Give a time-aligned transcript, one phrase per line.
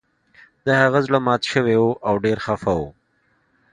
[0.65, 2.81] د هغه زړه مات شوی و او ډیر خفه و